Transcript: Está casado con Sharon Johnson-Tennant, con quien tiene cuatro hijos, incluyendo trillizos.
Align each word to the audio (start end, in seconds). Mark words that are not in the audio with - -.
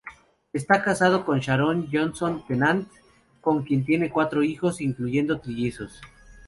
Está 0.51 0.81
casado 0.81 1.23
con 1.25 1.41
Sharon 1.41 1.87
Johnson-Tennant, 1.93 2.87
con 3.39 3.61
quien 3.61 3.85
tiene 3.85 4.09
cuatro 4.09 4.41
hijos, 4.41 4.81
incluyendo 4.81 5.39
trillizos. 5.39 6.01